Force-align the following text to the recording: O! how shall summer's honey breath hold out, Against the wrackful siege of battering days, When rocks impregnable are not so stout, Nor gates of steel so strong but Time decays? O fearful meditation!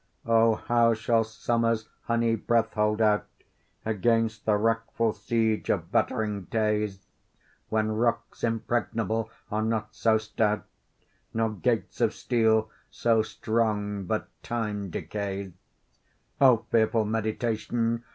O! 0.25 0.55
how 0.55 0.95
shall 0.95 1.23
summer's 1.23 1.87
honey 2.05 2.33
breath 2.35 2.73
hold 2.73 3.01
out, 3.03 3.27
Against 3.85 4.45
the 4.47 4.57
wrackful 4.57 5.13
siege 5.13 5.69
of 5.69 5.91
battering 5.91 6.45
days, 6.45 7.05
When 7.69 7.91
rocks 7.91 8.43
impregnable 8.43 9.29
are 9.51 9.61
not 9.61 9.93
so 9.93 10.17
stout, 10.17 10.65
Nor 11.35 11.51
gates 11.51 12.01
of 12.01 12.15
steel 12.15 12.71
so 12.89 13.21
strong 13.21 14.05
but 14.05 14.27
Time 14.41 14.89
decays? 14.89 15.51
O 16.41 16.65
fearful 16.71 17.05
meditation! 17.05 18.03